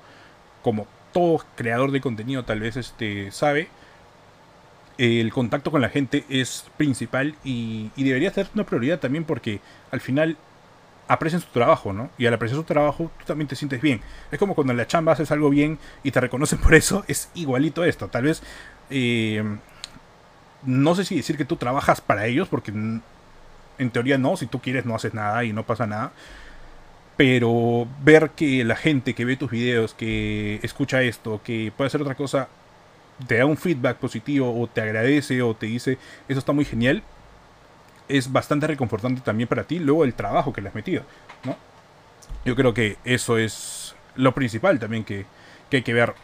como 0.62 0.86
todo 1.12 1.44
creador 1.56 1.90
de 1.90 2.00
contenido 2.00 2.44
tal 2.44 2.60
vez 2.60 2.76
este, 2.76 3.32
sabe, 3.32 3.70
el 4.98 5.32
contacto 5.32 5.72
con 5.72 5.80
la 5.80 5.88
gente 5.88 6.24
es 6.28 6.64
principal 6.76 7.34
y, 7.42 7.90
y, 7.96 8.04
debería 8.04 8.32
ser 8.32 8.48
una 8.54 8.64
prioridad 8.64 9.00
también 9.00 9.24
porque 9.24 9.60
al 9.90 10.00
final 10.00 10.36
aprecian 11.08 11.40
su 11.40 11.48
trabajo, 11.48 11.92
¿no? 11.92 12.10
Y 12.18 12.26
al 12.26 12.34
apreciar 12.34 12.60
su 12.60 12.64
trabajo, 12.64 13.10
tú 13.18 13.24
también 13.24 13.48
te 13.48 13.56
sientes 13.56 13.80
bien. 13.80 14.00
Es 14.30 14.38
como 14.38 14.54
cuando 14.54 14.72
en 14.72 14.76
la 14.76 14.86
chamba 14.86 15.12
haces 15.12 15.30
algo 15.32 15.50
bien 15.50 15.78
y 16.02 16.10
te 16.10 16.20
reconocen 16.20 16.58
por 16.62 16.74
eso, 16.74 17.04
es 17.08 17.30
igualito 17.34 17.84
esto. 17.84 18.08
Tal 18.08 18.24
vez, 18.24 18.42
eh, 18.90 19.42
no 20.62 20.94
sé 20.94 21.04
si 21.04 21.16
decir 21.16 21.36
que 21.36 21.44
tú 21.44 21.56
trabajas 21.56 22.00
para 22.00 22.26
ellos, 22.26 22.48
porque 22.48 22.70
en 22.70 23.90
teoría 23.90 24.18
no, 24.18 24.36
si 24.36 24.46
tú 24.46 24.60
quieres 24.60 24.84
no 24.84 24.94
haces 24.94 25.14
nada 25.14 25.44
y 25.44 25.52
no 25.52 25.64
pasa 25.64 25.86
nada. 25.86 26.12
Pero 27.16 27.88
ver 28.04 28.30
que 28.30 28.64
la 28.64 28.76
gente 28.76 29.14
que 29.14 29.24
ve 29.24 29.36
tus 29.36 29.50
videos, 29.50 29.94
que 29.94 30.60
escucha 30.62 31.02
esto, 31.02 31.40
que 31.42 31.72
puede 31.76 31.88
hacer 31.88 32.02
otra 32.02 32.14
cosa, 32.14 32.48
te 33.26 33.38
da 33.38 33.46
un 33.46 33.56
feedback 33.56 33.96
positivo 33.96 34.60
o 34.60 34.66
te 34.68 34.80
agradece 34.82 35.42
o 35.42 35.54
te 35.54 35.66
dice, 35.66 35.98
eso 36.28 36.38
está 36.38 36.52
muy 36.52 36.64
genial, 36.64 37.02
es 38.08 38.32
bastante 38.32 38.66
reconfortante 38.66 39.20
también 39.20 39.48
para 39.48 39.64
ti 39.64 39.78
luego 39.78 40.04
el 40.04 40.14
trabajo 40.14 40.52
que 40.52 40.60
le 40.60 40.68
has 40.68 40.74
metido, 40.74 41.02
¿no? 41.44 41.56
Yo 42.44 42.56
creo 42.56 42.72
que 42.72 42.96
eso 43.04 43.38
es 43.38 43.94
lo 44.16 44.32
principal 44.34 44.78
también 44.78 45.04
que, 45.04 45.26
que 45.70 45.78
hay 45.78 45.82
que 45.82 45.92
ver. 45.92 46.14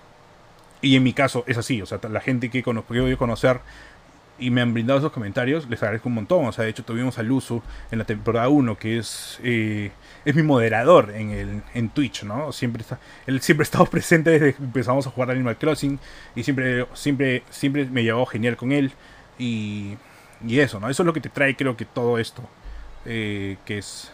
Y 0.80 0.96
en 0.96 1.02
mi 1.02 1.12
caso 1.12 1.44
es 1.46 1.56
así, 1.56 1.80
o 1.80 1.86
sea, 1.86 1.98
la 2.10 2.20
gente 2.20 2.50
que, 2.50 2.62
conozco, 2.62 2.94
que 2.94 3.00
voy 3.00 3.12
a 3.12 3.16
conocer 3.16 3.60
y 4.38 4.50
me 4.50 4.60
han 4.60 4.74
brindado 4.74 4.98
esos 4.98 5.12
comentarios, 5.12 5.68
les 5.68 5.82
agradezco 5.82 6.08
un 6.08 6.16
montón. 6.16 6.46
O 6.46 6.52
sea, 6.52 6.64
de 6.64 6.70
hecho 6.70 6.84
tuvimos 6.84 7.18
al 7.18 7.30
uso 7.30 7.62
en 7.90 7.98
la 7.98 8.04
temporada 8.04 8.48
1, 8.48 8.76
que 8.78 8.98
es, 8.98 9.38
eh, 9.42 9.92
es 10.24 10.34
mi 10.34 10.42
moderador 10.42 11.12
en, 11.14 11.30
el, 11.30 11.62
en 11.72 11.88
Twitch, 11.88 12.24
¿no? 12.24 12.52
Siempre 12.52 12.82
está, 12.82 12.98
él 13.26 13.40
siempre 13.40 13.62
ha 13.62 13.66
estado 13.66 13.86
presente 13.90 14.30
desde 14.30 14.54
que 14.54 14.62
empezamos 14.62 15.06
a 15.06 15.10
jugar 15.10 15.30
Animal 15.30 15.56
Crossing 15.56 15.98
y 16.34 16.42
siempre, 16.42 16.86
siempre, 16.94 17.42
siempre 17.50 17.86
me 17.86 18.02
llevó 18.02 18.26
genial 18.26 18.56
con 18.56 18.72
él. 18.72 18.92
Y, 19.38 19.96
y 20.46 20.60
eso, 20.60 20.80
¿no? 20.80 20.88
Eso 20.88 21.02
es 21.02 21.06
lo 21.06 21.12
que 21.12 21.20
te 21.20 21.28
trae, 21.28 21.56
creo 21.56 21.76
que 21.76 21.84
todo 21.84 22.18
esto, 22.18 22.42
eh, 23.04 23.56
que 23.64 23.78
es 23.78 24.10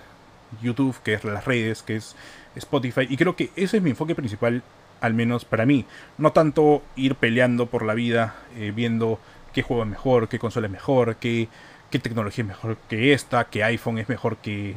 YouTube, 0.62 0.96
que 1.02 1.14
es 1.14 1.24
las 1.24 1.44
redes, 1.44 1.82
que 1.82 1.96
es 1.96 2.16
Spotify. 2.56 3.06
Y 3.08 3.16
creo 3.16 3.36
que 3.36 3.50
ese 3.56 3.78
es 3.78 3.82
mi 3.82 3.90
enfoque 3.90 4.14
principal, 4.14 4.62
al 5.00 5.14
menos 5.14 5.44
para 5.44 5.66
mí. 5.66 5.86
No 6.18 6.32
tanto 6.32 6.82
ir 6.96 7.14
peleando 7.16 7.66
por 7.66 7.84
la 7.84 7.94
vida, 7.94 8.36
eh, 8.56 8.72
viendo 8.74 9.18
qué 9.52 9.62
juego 9.62 9.82
es 9.82 9.88
mejor, 9.88 10.28
qué 10.28 10.38
consola 10.38 10.66
es 10.66 10.72
mejor, 10.72 11.16
qué, 11.16 11.48
qué 11.90 11.98
tecnología 11.98 12.42
es 12.42 12.48
mejor 12.48 12.76
que 12.88 13.12
esta, 13.12 13.44
qué 13.44 13.64
iPhone 13.64 13.98
es 13.98 14.08
mejor 14.08 14.36
que, 14.38 14.76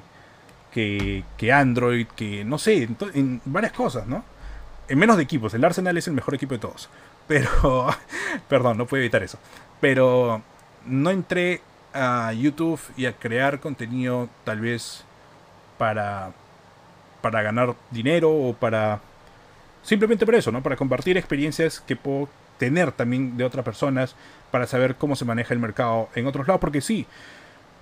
que, 0.72 1.52
Android, 1.52 2.08
que 2.16 2.44
no 2.44 2.58
sé, 2.58 2.90
en, 3.14 3.42
varias 3.46 3.74
cosas, 3.74 4.08
¿no? 4.08 4.24
En 4.88 4.98
menos 4.98 5.18
de 5.18 5.24
equipos, 5.24 5.54
el 5.54 5.64
Arsenal 5.64 5.98
es 5.98 6.08
el 6.08 6.14
mejor 6.14 6.36
equipo 6.36 6.56
de 6.56 6.60
todos. 6.60 6.90
Pero, 7.28 7.88
perdón, 8.50 8.78
no 8.78 8.86
puedo 8.86 9.02
evitar 9.02 9.24
eso. 9.24 9.40
Pero 9.80 10.42
no 10.86 11.10
entré 11.10 11.62
a 11.94 12.34
YouTube 12.34 12.80
y 12.98 13.06
a 13.06 13.14
crear 13.14 13.60
contenido 13.60 14.30
tal 14.44 14.60
vez 14.60 15.04
para, 15.78 16.32
para 17.22 17.42
ganar 17.42 17.76
dinero 17.92 18.32
o 18.32 18.54
para... 18.54 19.00
Simplemente 19.84 20.26
por 20.26 20.36
eso, 20.36 20.52
¿no? 20.52 20.64
Para 20.64 20.76
compartir 20.76 21.18
experiencias 21.18 21.82
que 21.82 21.96
puedo 21.96 22.30
tener 22.58 22.92
también 22.92 23.36
de 23.36 23.44
otras 23.44 23.66
personas 23.66 24.16
para 24.52 24.68
saber 24.68 24.96
cómo 24.96 25.16
se 25.16 25.26
maneja 25.26 25.54
el 25.54 25.60
mercado 25.60 26.10
en 26.16 26.28
otros 26.28 26.48
lados, 26.48 26.62
porque 26.62 26.80
sí, 26.80 27.06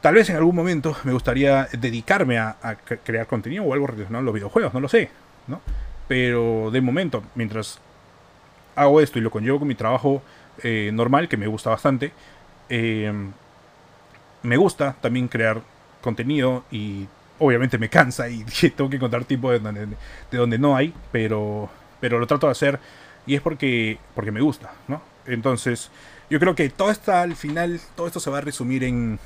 tal 0.02 0.16
vez 0.16 0.30
en 0.30 0.36
algún 0.36 0.56
momento 0.56 0.96
me 1.04 1.14
gustaría 1.14 1.68
dedicarme 1.74 2.40
a, 2.40 2.56
crear 3.04 3.28
contenido 3.28 3.64
o 3.64 3.74
algo 3.74 3.88
relacionado 3.88 4.22
a 4.22 4.26
los 4.26 4.34
videojuegos, 4.34 4.74
no 4.74 4.80
lo 4.80 4.90
sé, 4.90 5.10
¿no? 5.48 5.62
Pero 6.08 6.72
de 6.72 6.82
momento, 6.82 7.24
mientras 7.36 7.80
hago 8.76 9.02
esto 9.02 9.20
y 9.20 9.22
lo 9.22 9.32
conllevo 9.32 9.60
con 9.60 9.68
mi 9.68 9.76
trabajo 9.76 10.22
eh, 10.64 10.90
normal, 10.94 11.28
que 11.28 11.38
me 11.38 11.48
gusta 11.48 11.70
bastante, 11.70 12.12
eh, 12.74 13.12
me 14.44 14.58
gusta 14.58 14.96
también 15.02 15.28
crear 15.28 15.62
contenido 16.02 16.64
y 16.72 17.06
obviamente 17.38 17.78
me 17.78 17.90
cansa 17.90 18.30
y 18.30 18.46
tengo 18.76 18.90
que 18.90 18.96
encontrar 18.96 19.26
tiempo 19.26 19.52
de 19.52 19.60
donde, 19.60 19.88
de 19.88 20.38
donde 20.38 20.58
no 20.58 20.76
hay, 20.76 20.94
pero, 21.12 21.70
pero 22.00 22.18
lo 22.18 22.26
trato 22.28 22.48
de 22.48 22.52
hacer 22.52 22.80
y 23.28 23.36
es 23.36 23.42
porque, 23.42 24.00
porque 24.16 24.32
me 24.32 24.42
gusta, 24.42 24.72
¿no? 24.88 25.02
Entonces, 25.26 25.92
yo 26.30 26.40
creo 26.40 26.56
que 26.56 26.70
todo 26.70 26.90
esto 26.90 27.14
al 27.14 27.36
final, 27.36 27.80
todo 27.96 28.08
esto 28.08 28.22
se 28.22 28.32
va 28.32 28.38
a 28.38 28.42
resumir 28.42 28.86
en, 28.86 29.20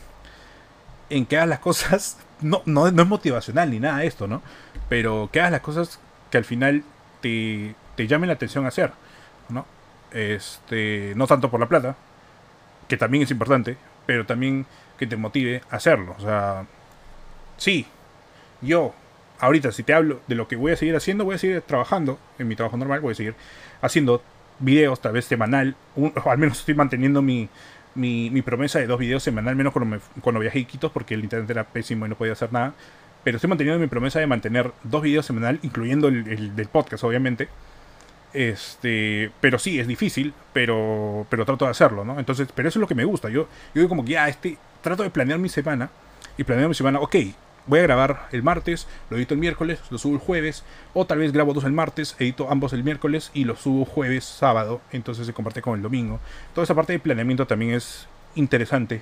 en 1.11 1.25
que 1.27 1.37
hagas 1.37 1.49
las 1.49 1.59
cosas, 1.59 2.17
no, 2.41 2.63
no, 2.65 2.89
no 2.89 3.03
es 3.03 3.07
motivacional 3.07 3.69
ni 3.69 3.79
nada 3.79 4.03
esto, 4.03 4.27
¿no? 4.27 4.41
Pero 4.89 5.29
que 5.31 5.39
hagas 5.39 5.51
las 5.51 5.61
cosas 5.61 5.99
que 6.31 6.39
al 6.39 6.45
final 6.45 6.83
te, 7.21 7.75
te 7.95 8.07
llamen 8.07 8.27
la 8.27 8.33
atención 8.33 8.65
a 8.65 8.69
hacer, 8.69 8.91
¿no? 9.49 9.67
Este, 10.11 11.13
no 11.15 11.27
tanto 11.27 11.51
por 11.51 11.59
la 11.59 11.69
plata, 11.69 11.95
que 12.87 12.97
también 12.97 13.23
es 13.23 13.31
importante, 13.31 13.77
pero 14.05 14.25
también 14.25 14.65
que 14.97 15.07
te 15.07 15.17
motive 15.17 15.61
a 15.69 15.77
hacerlo. 15.77 16.15
O 16.17 16.21
sea, 16.21 16.65
sí, 17.57 17.85
yo 18.61 18.93
ahorita 19.39 19.71
si 19.71 19.83
te 19.83 19.93
hablo 19.93 20.21
de 20.27 20.35
lo 20.35 20.47
que 20.47 20.55
voy 20.55 20.71
a 20.71 20.77
seguir 20.77 20.95
haciendo, 20.95 21.25
voy 21.25 21.35
a 21.35 21.37
seguir 21.37 21.61
trabajando 21.61 22.19
en 22.39 22.47
mi 22.47 22.55
trabajo 22.55 22.77
normal, 22.77 23.01
voy 23.01 23.11
a 23.13 23.15
seguir 23.15 23.35
haciendo 23.81 24.21
videos, 24.59 25.01
tal 25.01 25.13
vez 25.13 25.25
semanal, 25.25 25.75
o 25.95 26.29
al 26.29 26.37
menos 26.37 26.59
estoy 26.59 26.75
manteniendo 26.75 27.21
mi, 27.21 27.49
mi, 27.95 28.41
promesa 28.41 28.79
de 28.79 28.87
dos 28.87 28.99
videos 28.99 29.23
semanal, 29.23 29.55
menos 29.55 29.73
cuando, 29.73 29.95
me, 29.95 30.21
cuando 30.21 30.39
viajé 30.39 30.59
a 30.59 30.61
Iquitos, 30.61 30.91
porque 30.91 31.13
el 31.13 31.23
internet 31.23 31.49
era 31.49 31.63
pésimo 31.63 32.05
y 32.05 32.09
no 32.09 32.15
podía 32.15 32.33
hacer 32.33 32.51
nada. 32.53 32.73
Pero 33.23 33.37
estoy 33.37 33.47
manteniendo 33.47 33.79
mi 33.79 33.87
promesa 33.87 34.19
de 34.19 34.27
mantener 34.27 34.71
dos 34.83 35.01
videos 35.01 35.25
semanal, 35.25 35.59
incluyendo 35.63 36.09
el, 36.09 36.55
del 36.55 36.67
podcast, 36.67 37.03
obviamente. 37.03 37.49
Este, 38.35 39.31
pero 39.39 39.57
sí, 39.57 39.79
es 39.79 39.87
difícil, 39.87 40.33
pero, 40.51 41.25
pero 41.29 41.45
trato 41.45 41.63
de 41.63 41.71
hacerlo, 41.71 42.03
¿no? 42.03 42.19
Entonces, 42.19 42.49
pero 42.53 42.67
eso 42.67 42.79
es 42.79 42.81
lo 42.81 42.87
que 42.87 42.93
me 42.93 43.05
gusta. 43.05 43.29
Yo, 43.29 43.43
yo 43.43 43.47
digo 43.75 43.87
como 43.87 44.03
que 44.03 44.11
ya, 44.11 44.27
este, 44.27 44.57
trato 44.81 45.03
de 45.03 45.09
planear 45.09 45.39
mi 45.39 45.47
semana 45.47 45.89
y 46.37 46.43
planear 46.43 46.67
mi 46.67 46.75
semana, 46.75 46.99
ok, 46.99 47.15
voy 47.65 47.79
a 47.79 47.83
grabar 47.83 48.27
el 48.33 48.43
martes, 48.43 48.87
lo 49.09 49.15
edito 49.15 49.33
el 49.33 49.39
miércoles, 49.39 49.79
lo 49.89 49.97
subo 49.97 50.15
el 50.15 50.19
jueves, 50.19 50.65
o 50.93 51.05
tal 51.05 51.19
vez 51.19 51.31
grabo 51.31 51.53
dos 51.53 51.63
el 51.63 51.71
martes, 51.71 52.17
edito 52.19 52.51
ambos 52.51 52.73
el 52.73 52.83
miércoles 52.83 53.31
y 53.33 53.45
lo 53.45 53.55
subo 53.55 53.85
jueves, 53.85 54.25
sábado, 54.25 54.81
entonces 54.91 55.25
se 55.25 55.33
comparte 55.33 55.61
con 55.61 55.75
el 55.75 55.81
domingo. 55.81 56.19
Toda 56.53 56.65
esa 56.65 56.75
parte 56.75 56.91
de 56.91 56.99
planeamiento 56.99 57.47
también 57.47 57.71
es 57.71 58.05
interesante 58.35 59.01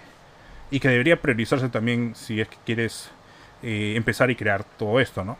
y 0.69 0.79
que 0.79 0.89
debería 0.89 1.19
priorizarse 1.19 1.69
también 1.69 2.13
si 2.13 2.39
es 2.39 2.47
que 2.47 2.57
quieres 2.65 3.09
eh, 3.63 3.93
empezar 3.95 4.29
y 4.29 4.35
crear 4.35 4.63
todo 4.63 4.99
esto, 4.99 5.25
¿no? 5.25 5.39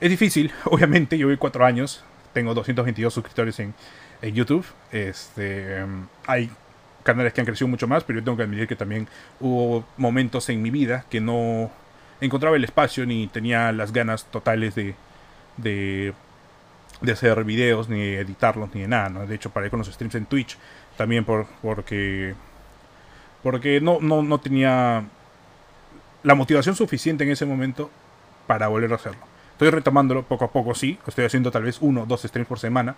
Es 0.00 0.10
difícil, 0.10 0.52
obviamente, 0.64 1.18
yo 1.18 1.26
voy 1.26 1.36
cuatro 1.38 1.64
años, 1.64 2.04
tengo 2.32 2.54
222 2.54 3.12
suscriptores 3.12 3.58
en, 3.60 3.74
en 4.20 4.34
YouTube, 4.34 4.64
este, 4.90 5.84
hay 6.26 6.50
canales 7.02 7.32
que 7.32 7.40
han 7.40 7.46
crecido 7.46 7.68
mucho 7.68 7.86
más, 7.88 8.04
pero 8.04 8.20
yo 8.20 8.24
tengo 8.24 8.36
que 8.36 8.44
admitir 8.44 8.68
que 8.68 8.76
también 8.76 9.08
hubo 9.40 9.84
momentos 9.96 10.48
en 10.48 10.62
mi 10.62 10.70
vida 10.70 11.04
que 11.10 11.20
no 11.20 11.70
encontraba 12.20 12.56
el 12.56 12.64
espacio 12.64 13.04
ni 13.04 13.26
tenía 13.26 13.72
las 13.72 13.92
ganas 13.92 14.24
totales 14.26 14.74
de, 14.74 14.94
de, 15.56 16.14
hacer 17.10 17.42
videos, 17.44 17.88
ni 17.88 18.00
editarlos, 18.00 18.74
ni 18.74 18.82
de 18.82 18.88
nada. 18.88 19.26
De 19.26 19.34
hecho, 19.34 19.50
paré 19.50 19.70
con 19.70 19.80
los 19.80 19.88
streams 19.88 20.14
en 20.14 20.26
Twitch 20.26 20.56
también 20.96 21.24
por, 21.24 21.46
porque, 21.60 22.34
porque 23.42 23.80
no, 23.80 23.98
no, 24.00 24.22
no 24.22 24.38
tenía 24.38 25.04
la 26.22 26.34
motivación 26.34 26.76
suficiente 26.76 27.24
en 27.24 27.30
ese 27.30 27.44
momento 27.44 27.90
para 28.46 28.68
volver 28.68 28.92
a 28.92 28.96
hacerlo. 28.96 29.31
Estoy 29.52 29.70
retomándolo 29.70 30.22
poco 30.24 30.44
a 30.46 30.50
poco, 30.50 30.74
sí. 30.74 30.98
Estoy 31.06 31.24
haciendo 31.24 31.50
tal 31.50 31.62
vez 31.62 31.78
uno 31.80 32.02
o 32.02 32.06
dos 32.06 32.22
streams 32.22 32.48
por 32.48 32.58
semana. 32.58 32.96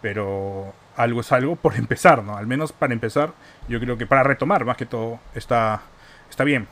Pero 0.00 0.72
algo 0.96 1.20
es 1.20 1.32
algo 1.32 1.56
por 1.56 1.74
empezar, 1.76 2.22
¿no? 2.22 2.36
Al 2.36 2.46
menos 2.46 2.72
para 2.72 2.92
empezar, 2.92 3.32
yo 3.68 3.80
creo 3.80 3.98
que 3.98 4.06
para 4.06 4.22
retomar 4.22 4.64
más 4.64 4.76
que 4.76 4.86
todo 4.86 5.20
está, 5.34 5.82
está 6.30 6.44
bien. 6.44 6.68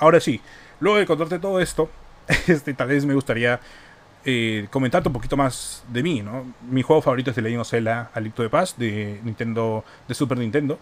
Ahora 0.00 0.20
sí, 0.20 0.40
Luego 0.80 0.98
de 0.98 1.06
contarte 1.06 1.38
todo 1.38 1.60
esto, 1.60 1.90
este, 2.46 2.74
tal 2.74 2.88
vez 2.88 3.04
me 3.04 3.14
gustaría 3.14 3.60
eh, 4.24 4.68
comentarte 4.70 5.08
un 5.08 5.12
poquito 5.12 5.36
más 5.36 5.84
de 5.88 6.02
mí, 6.02 6.22
¿no? 6.22 6.52
Mi 6.70 6.82
juego 6.82 7.02
favorito 7.02 7.30
es 7.30 7.36
The 7.36 7.42
Legend 7.42 7.60
of 7.62 7.68
Zelda 7.68 8.10
Paz 8.50 8.76
de 8.76 9.20
Nintendo, 9.24 9.84
de 10.06 10.14
Super 10.14 10.38
Nintendo. 10.38 10.78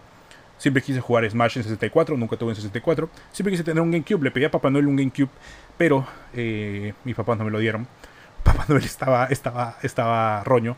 Siempre 0.57 0.81
quise 0.81 0.99
jugar 0.99 1.29
Smash 1.29 1.57
en 1.57 1.63
64, 1.63 2.17
nunca 2.17 2.35
tuve 2.37 2.51
en 2.51 2.55
64. 2.55 3.09
Siempre 3.31 3.51
quise 3.51 3.63
tener 3.63 3.81
un 3.81 3.91
GameCube, 3.91 4.23
le 4.23 4.31
pedí 4.31 4.45
a 4.45 4.51
Papá 4.51 4.69
Noel 4.69 4.87
un 4.87 4.95
GameCube, 4.95 5.29
pero 5.77 6.07
eh, 6.33 6.93
mis 7.03 7.15
papás 7.15 7.37
no 7.37 7.45
me 7.45 7.51
lo 7.51 7.59
dieron. 7.59 7.87
Papá 8.43 8.65
Noel 8.67 8.83
estaba, 8.83 9.25
estaba, 9.25 9.77
estaba 9.83 10.43
roño 10.43 10.77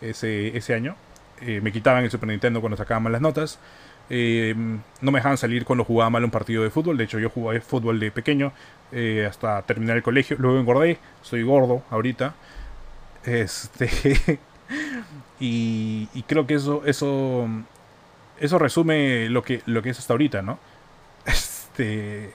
ese, 0.00 0.56
ese 0.56 0.74
año. 0.74 0.96
Eh, 1.40 1.60
me 1.60 1.72
quitaban 1.72 2.04
el 2.04 2.10
Super 2.10 2.28
Nintendo 2.28 2.60
cuando 2.60 2.76
sacaban 2.76 3.02
malas 3.02 3.20
notas. 3.20 3.58
Eh, 4.10 4.54
no 4.56 5.12
me 5.12 5.18
dejaban 5.18 5.36
salir 5.36 5.64
cuando 5.64 5.84
jugaba 5.84 6.08
mal 6.10 6.24
un 6.24 6.30
partido 6.30 6.62
de 6.62 6.70
fútbol. 6.70 6.96
De 6.96 7.04
hecho, 7.04 7.18
yo 7.18 7.30
jugué 7.30 7.60
fútbol 7.60 8.00
de 8.00 8.10
pequeño 8.10 8.52
eh, 8.92 9.26
hasta 9.28 9.62
terminar 9.62 9.96
el 9.96 10.02
colegio. 10.02 10.36
Luego 10.38 10.58
engordé, 10.58 10.98
soy 11.22 11.42
gordo 11.42 11.82
ahorita. 11.90 12.34
Este. 13.24 14.40
y, 15.40 16.06
creo 16.26 16.46
que 16.46 16.54
eso, 16.54 16.82
eso, 16.86 17.48
eso 18.40 18.58
resume 18.58 19.28
lo 19.28 19.42
que, 19.42 19.62
lo 19.66 19.82
que 19.82 19.90
es 19.90 19.98
hasta 19.98 20.14
ahorita, 20.14 20.42
¿no? 20.42 20.58
Este. 21.26 22.32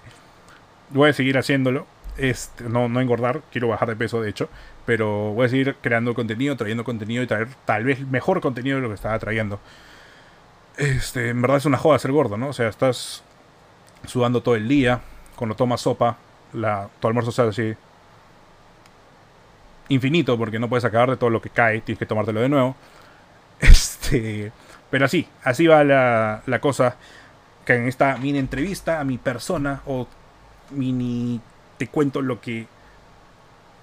Voy 0.89 1.09
a 1.09 1.13
seguir 1.13 1.37
haciéndolo. 1.37 1.87
Este, 2.17 2.65
no, 2.65 2.89
no 2.89 3.01
engordar, 3.01 3.41
quiero 3.51 3.67
bajar 3.69 3.89
de 3.89 3.95
peso 3.95 4.21
de 4.21 4.29
hecho, 4.29 4.47
pero 4.85 5.33
voy 5.33 5.47
a 5.47 5.49
seguir 5.49 5.75
creando 5.81 6.13
contenido, 6.13 6.55
trayendo 6.55 6.83
contenido 6.83 7.23
y 7.23 7.27
traer 7.27 7.47
tal 7.65 7.85
vez 7.85 7.99
mejor 8.07 8.39
contenido 8.39 8.75
de 8.75 8.83
lo 8.83 8.89
que 8.89 8.93
estaba 8.93 9.17
trayendo 9.17 9.59
este, 10.77 11.29
en 11.29 11.41
verdad 11.41 11.57
es 11.57 11.65
una 11.65 11.77
joda 11.77 11.99
ser 11.99 12.11
gordo, 12.11 12.37
¿no? 12.37 12.49
O 12.49 12.53
sea, 12.53 12.67
estás 12.67 13.23
sudando 14.05 14.41
todo 14.41 14.55
el 14.55 14.67
día, 14.67 15.01
cuando 15.35 15.55
tomas 15.55 15.81
sopa, 15.81 16.17
la, 16.53 16.89
tu 16.99 17.07
almuerzo 17.07 17.31
se 17.31 17.41
así 17.41 17.75
infinito 19.89 20.37
porque 20.37 20.59
no 20.59 20.69
puedes 20.69 20.85
acabar 20.85 21.09
de 21.09 21.17
todo 21.17 21.29
lo 21.29 21.41
que 21.41 21.49
cae, 21.49 21.81
tienes 21.81 21.99
que 21.99 22.05
tomártelo 22.05 22.41
de 22.41 22.49
nuevo. 22.49 22.75
Este, 24.03 24.51
pero 24.89 25.05
así, 25.05 25.27
así 25.43 25.67
va 25.67 25.83
la, 25.83 26.43
la 26.45 26.59
cosa. 26.61 26.97
que 27.65 27.75
en 27.75 27.87
esta 27.87 28.17
mini 28.17 28.39
entrevista 28.39 28.99
a 29.01 29.05
mi 29.05 29.17
persona 29.17 29.81
o 29.85 30.07
mini 30.71 31.41
te 31.77 31.87
cuento 31.89 32.21
lo 32.21 32.41
que 32.41 32.67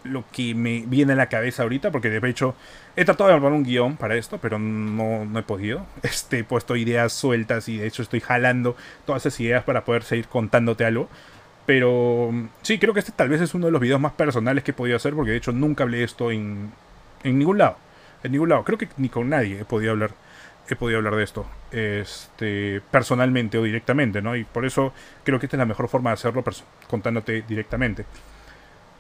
lo 0.02 0.24
que 0.32 0.54
me 0.54 0.84
viene 0.86 1.12
a 1.12 1.16
la 1.16 1.28
cabeza 1.28 1.62
ahorita, 1.62 1.90
porque 1.90 2.08
de 2.08 2.28
hecho 2.30 2.54
he 2.96 3.04
tratado 3.04 3.28
de 3.28 3.34
armar 3.36 3.52
un 3.52 3.64
guion 3.64 3.96
para 3.98 4.16
esto, 4.16 4.38
pero 4.38 4.58
no, 4.58 5.26
no 5.26 5.38
he 5.38 5.42
podido. 5.42 5.86
Este, 6.02 6.38
he 6.40 6.44
puesto 6.44 6.76
ideas 6.76 7.12
sueltas 7.12 7.68
y 7.68 7.76
de 7.78 7.86
hecho 7.86 8.02
estoy 8.02 8.20
jalando 8.20 8.76
todas 9.04 9.26
esas 9.26 9.38
ideas 9.40 9.64
para 9.64 9.84
poder 9.84 10.02
seguir 10.02 10.26
contándote 10.28 10.84
algo. 10.86 11.08
Pero 11.66 12.32
sí, 12.62 12.78
creo 12.78 12.94
que 12.94 13.00
este 13.00 13.12
tal 13.12 13.28
vez 13.28 13.40
es 13.42 13.54
uno 13.54 13.66
de 13.66 13.72
los 13.72 13.80
videos 13.80 14.00
más 14.00 14.12
personales 14.12 14.64
que 14.64 14.72
he 14.72 14.74
podido 14.74 14.96
hacer, 14.96 15.14
porque 15.14 15.32
de 15.32 15.36
hecho 15.38 15.52
nunca 15.52 15.84
hablé 15.84 16.02
esto 16.04 16.30
en, 16.30 16.72
en 17.22 17.38
ningún 17.38 17.58
lado. 17.58 17.76
En 18.22 18.32
ningún 18.32 18.48
lado. 18.48 18.64
Creo 18.64 18.78
que 18.78 18.88
ni 18.96 19.08
con 19.08 19.28
nadie 19.28 19.60
he 19.60 19.64
podido 19.64 19.92
hablar, 19.92 20.12
he 20.68 20.76
podido 20.76 20.98
hablar 20.98 21.16
de 21.16 21.24
esto. 21.24 21.46
Este, 21.70 22.80
personalmente 22.90 23.58
o 23.58 23.62
directamente, 23.62 24.22
¿no? 24.22 24.36
Y 24.36 24.44
por 24.44 24.64
eso 24.64 24.92
creo 25.24 25.38
que 25.38 25.46
esta 25.46 25.56
es 25.56 25.58
la 25.58 25.66
mejor 25.66 25.88
forma 25.88 26.10
de 26.10 26.14
hacerlo 26.14 26.44
contándote 26.88 27.42
directamente. 27.42 28.04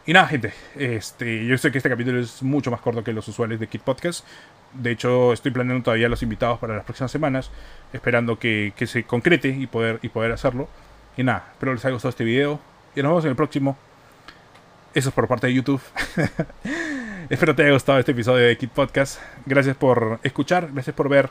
Y 0.06 0.12
nada, 0.12 0.26
gente, 0.26 0.52
este, 0.76 1.44
yo 1.46 1.56
sé 1.58 1.70
que 1.70 1.78
este 1.78 1.90
capítulo 1.90 2.18
es 2.18 2.42
mucho 2.42 2.70
más 2.70 2.80
corto 2.80 3.04
que 3.04 3.12
los 3.12 3.28
usuales 3.28 3.60
de 3.60 3.66
Kit 3.66 3.82
Podcast. 3.82 4.26
De 4.72 4.92
hecho, 4.92 5.32
estoy 5.32 5.50
planeando 5.50 5.84
todavía 5.84 6.08
los 6.08 6.22
invitados 6.22 6.58
para 6.58 6.74
las 6.74 6.84
próximas 6.84 7.10
semanas, 7.10 7.50
esperando 7.92 8.38
que, 8.38 8.72
que 8.76 8.86
se 8.86 9.04
concrete 9.04 9.48
y 9.48 9.66
poder, 9.66 9.98
y 10.02 10.08
poder 10.08 10.32
hacerlo. 10.32 10.68
Y 11.16 11.22
nada, 11.22 11.48
espero 11.52 11.74
les 11.74 11.84
haya 11.84 11.92
gustado 11.92 12.10
este 12.10 12.24
video. 12.24 12.60
Y 12.94 13.02
nos 13.02 13.10
vemos 13.10 13.24
en 13.24 13.30
el 13.30 13.36
próximo. 13.36 13.76
Eso 14.94 15.10
es 15.10 15.14
por 15.14 15.28
parte 15.28 15.46
de 15.48 15.54
YouTube. 15.54 15.82
espero 17.30 17.54
te 17.54 17.62
haya 17.62 17.72
gustado 17.72 17.98
este 17.98 18.12
episodio 18.12 18.44
de 18.44 18.56
Kit 18.58 18.70
Podcast. 18.70 19.20
Gracias 19.46 19.76
por 19.76 20.18
escuchar, 20.24 20.68
gracias 20.72 20.94
por 20.94 21.08
ver. 21.08 21.30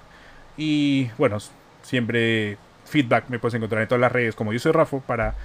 Y 0.57 1.09
bueno, 1.17 1.37
siempre 1.83 2.57
feedback 2.85 3.29
me 3.29 3.37
puedes 3.37 3.53
encontrar 3.53 3.81
en 3.81 3.87
todas 3.87 4.01
las 4.01 4.11
redes 4.11 4.33
como 4.33 4.53
yo 4.53 4.59
soy 4.59 4.71
Rafa 4.71 4.99
para 4.99 5.35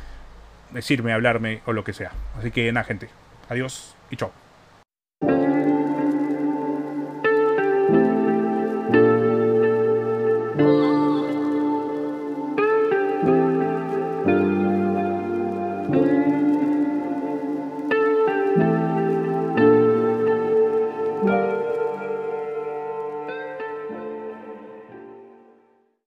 decirme, 0.71 1.13
hablarme 1.13 1.61
o 1.67 1.73
lo 1.73 1.85
que 1.85 1.93
sea. 1.93 2.13
Así 2.39 2.51
que 2.51 2.73
nada, 2.73 2.85
gente. 2.85 3.09
Adiós 3.49 3.95
y 4.11 4.17
chao. 4.17 4.44